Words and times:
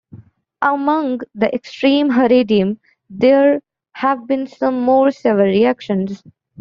Among 0.63 1.19
the 1.35 1.53
extreme 1.53 2.09
Haredim, 2.09 2.79
there 3.07 3.61
have 3.91 4.25
been 4.25 4.47
some 4.47 4.81
more 4.81 5.11
severe 5.11 5.43
reactions. 5.45 6.23